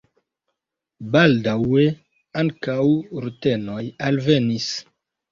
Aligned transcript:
Baldaŭe 1.15 1.83
ankaŭ 2.43 2.85
rutenoj 3.25 3.83
alvenis. 4.07 4.71